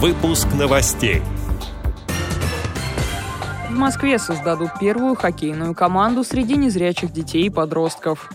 [0.00, 1.22] Выпуск новостей.
[3.68, 8.30] В Москве создадут первую хоккейную команду среди незрячих детей и подростков.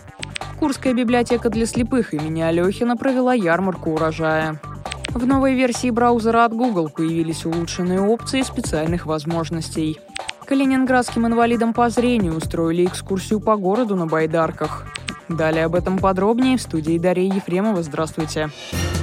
[0.58, 4.60] Курская библиотека для слепых имени Алехина провела ярмарку урожая.
[5.08, 9.98] В новой версии браузера от Google появились улучшенные опции специальных возможностей.
[10.44, 14.84] Калининградским инвалидам по зрению устроили экскурсию по городу на байдарках.
[15.30, 17.82] Далее об этом подробнее в студии Дарья Ефремова.
[17.82, 18.50] Здравствуйте.
[18.50, 18.93] Здравствуйте.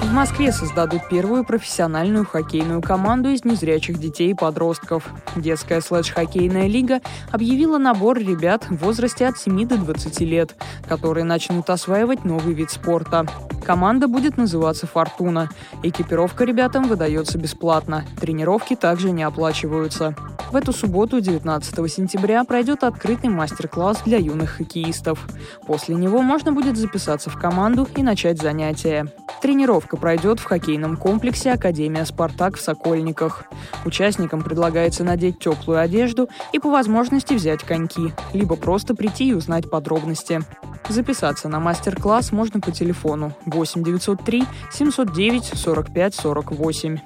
[0.00, 5.08] В Москве создадут первую профессиональную хоккейную команду из незрячих детей и подростков.
[5.36, 7.00] Детская слэш-хоккейная лига
[7.30, 10.56] объявила набор ребят в возрасте от 7 до 20 лет,
[10.88, 13.26] которые начнут осваивать новый вид спорта.
[13.64, 15.48] Команда будет называться «Фортуна».
[15.82, 18.04] Экипировка ребятам выдается бесплатно.
[18.20, 20.16] Тренировки также не оплачиваются.
[20.50, 25.24] В эту субботу, 19 сентября, пройдет открытый мастер-класс для юных хоккеистов.
[25.66, 29.06] После него можно будет записаться в команду и начать занятия.
[29.40, 33.44] Тренировка пройдет в хоккейном комплексе Академия «Спартак» в Сокольниках.
[33.86, 39.70] Участникам предлагается надеть теплую одежду и по возможности взять коньки, либо просто прийти и узнать
[39.70, 40.42] подробности.
[40.88, 46.98] Записаться на мастер-класс можно по телефону 8 903 709 45 48.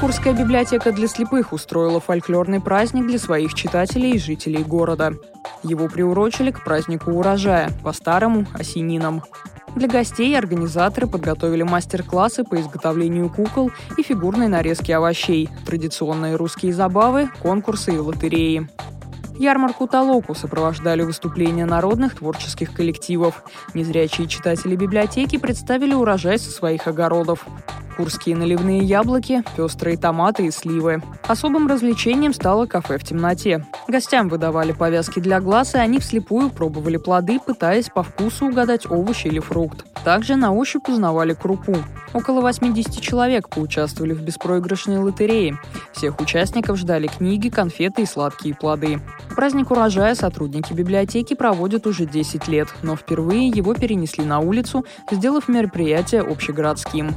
[0.00, 5.14] Курская библиотека для слепых устроила фольклорный праздник для своих читателей и жителей города.
[5.62, 9.22] Его приурочили к празднику урожая, по-старому– осенинам.
[9.76, 17.28] Для гостей организаторы подготовили мастер-классы по изготовлению кукол и фигурной нарезки овощей, традиционные русские забавы,
[17.42, 18.70] конкурсы и лотереи.
[19.38, 23.44] Ярмарку Толоку сопровождали выступления народных творческих коллективов.
[23.74, 27.44] Незрячие читатели библиотеки представили урожай со своих огородов
[27.96, 31.02] курские наливные яблоки, пестрые томаты и сливы.
[31.26, 33.64] Особым развлечением стало кафе в темноте.
[33.88, 39.26] Гостям выдавали повязки для глаз, и они вслепую пробовали плоды, пытаясь по вкусу угадать овощ
[39.26, 39.84] или фрукт.
[40.04, 41.76] Также на ощупь узнавали крупу.
[42.12, 45.58] Около 80 человек поучаствовали в беспроигрышной лотерее.
[45.92, 49.00] Всех участников ждали книги, конфеты и сладкие плоды.
[49.34, 55.48] Праздник урожая сотрудники библиотеки проводят уже 10 лет, но впервые его перенесли на улицу, сделав
[55.48, 57.14] мероприятие общегородским.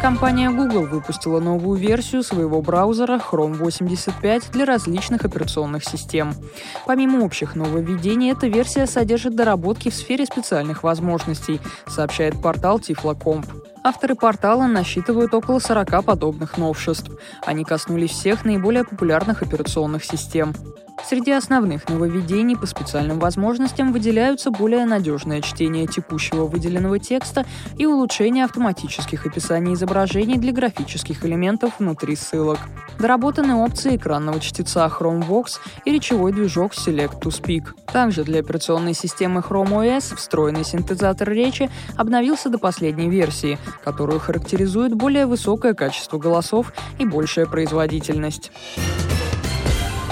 [0.00, 6.34] Компания Google выпустила новую версию своего браузера Chrome 85 для различных операционных систем.
[6.86, 13.46] Помимо общих нововведений, эта версия содержит доработки в сфере специальных возможностей, сообщает портал Tiflocomp.
[13.82, 17.10] Авторы портала насчитывают около 40 подобных новшеств.
[17.44, 20.54] Они коснулись всех наиболее популярных операционных систем.
[21.08, 27.46] Среди основных нововведений по специальным возможностям выделяются более надежное чтение текущего выделенного текста
[27.78, 32.58] и улучшение автоматических описаний изображений для графических элементов внутри ссылок.
[32.98, 37.66] Доработаны опции экранного чтеца ChromeVox и речевой движок Select to Speak.
[37.92, 44.92] Также для операционной системы Chrome OS встроенный синтезатор речи обновился до последней версии, которую характеризует
[44.94, 48.50] более высокое качество голосов и большая производительность.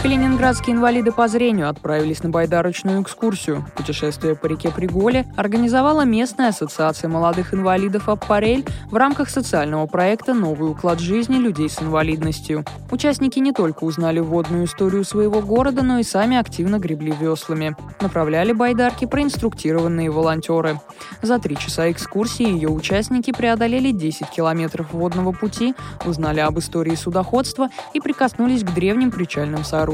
[0.05, 3.65] Калининградские инвалиды по зрению отправились на байдарочную экскурсию.
[3.75, 10.71] Путешествие по реке Приголе организовала местная ассоциация молодых инвалидов «Аппарель» в рамках социального проекта «Новый
[10.71, 12.67] уклад жизни людей с инвалидностью».
[12.91, 17.75] Участники не только узнали водную историю своего города, но и сами активно гребли веслами.
[18.03, 20.81] Направляли байдарки проинструктированные волонтеры.
[21.23, 27.71] За три часа экскурсии ее участники преодолели 10 километров водного пути, узнали об истории судоходства
[27.95, 29.94] и прикоснулись к древним причальным сооружениям